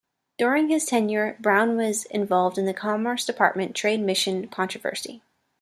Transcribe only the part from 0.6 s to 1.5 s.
his tenure